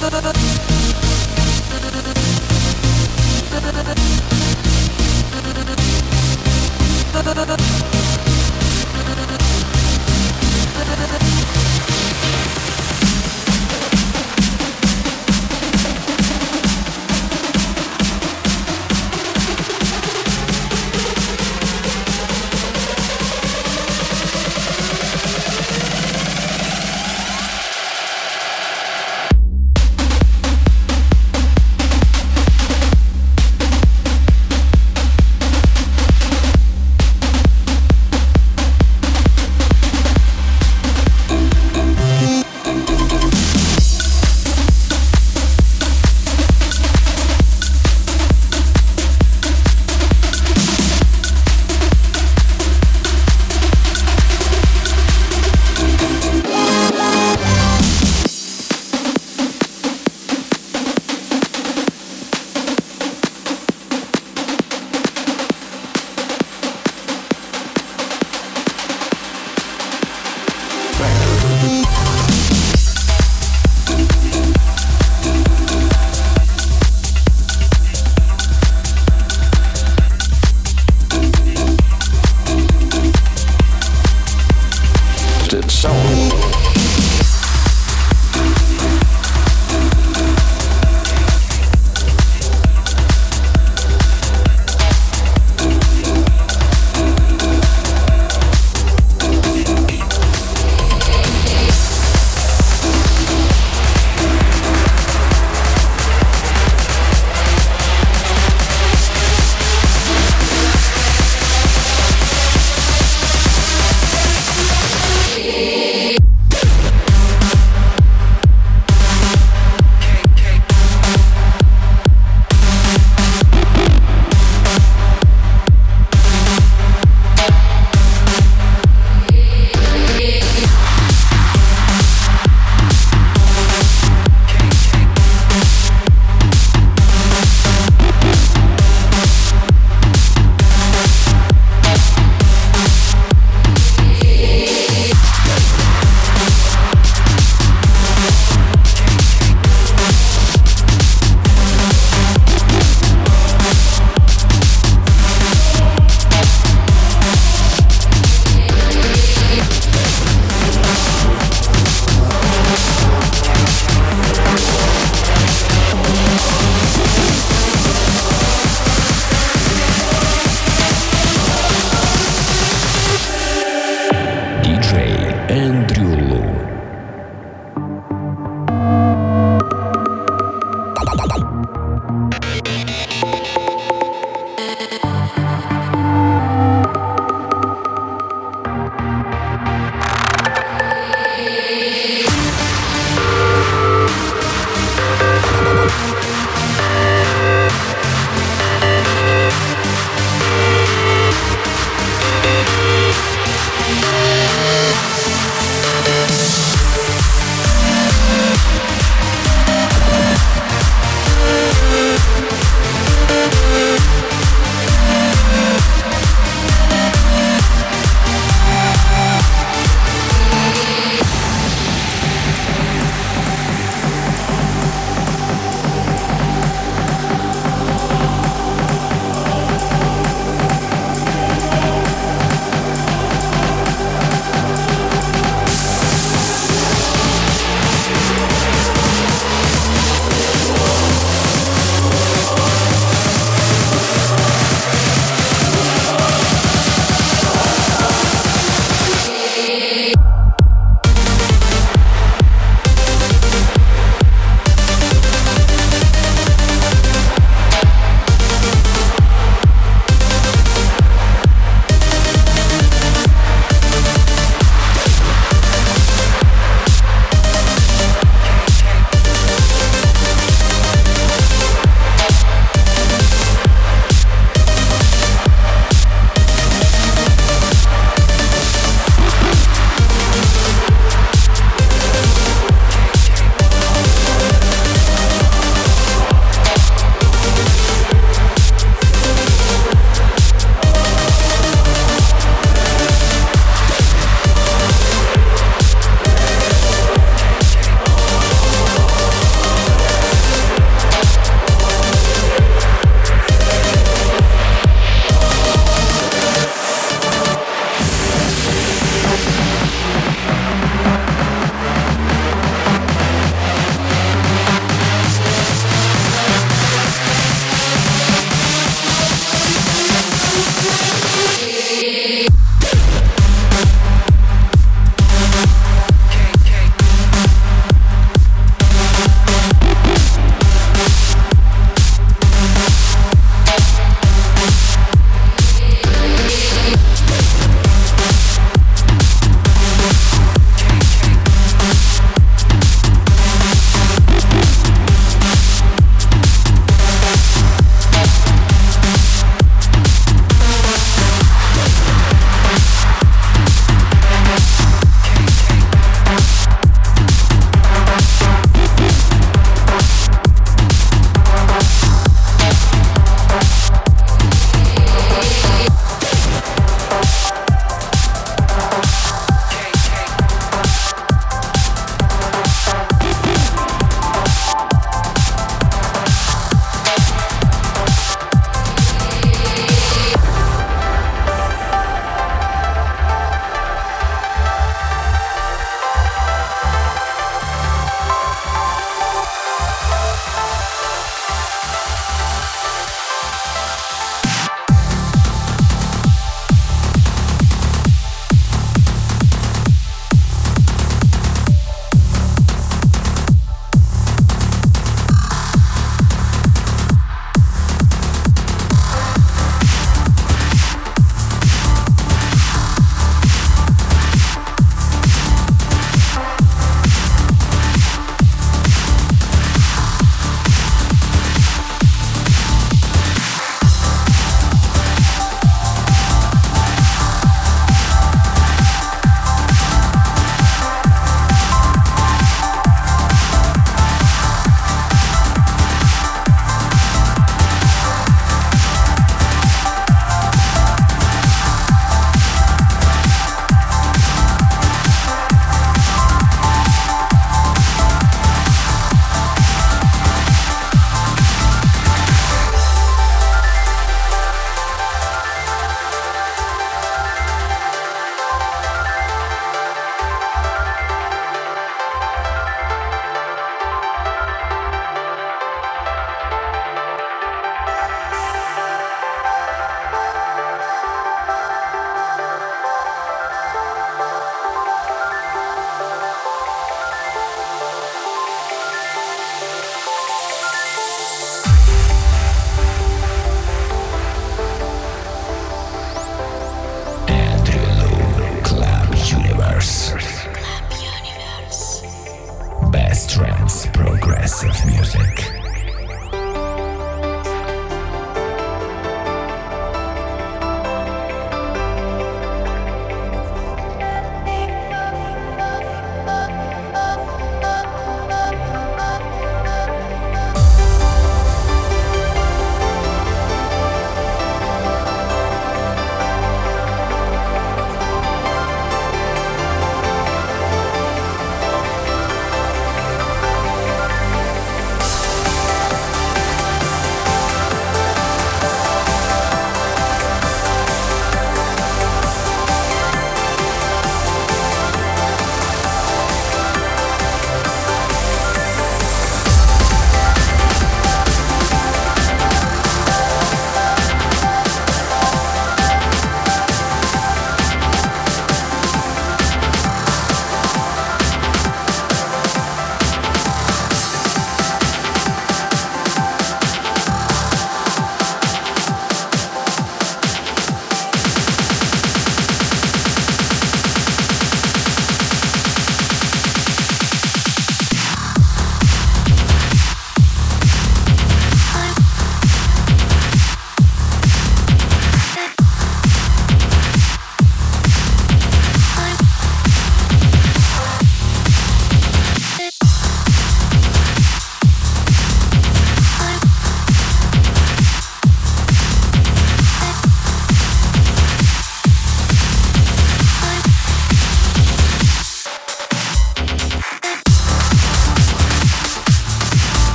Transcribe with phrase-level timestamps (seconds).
[0.00, 0.49] Thank you.